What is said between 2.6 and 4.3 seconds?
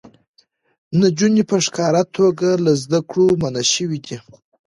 له زده کړو منع شوې دي.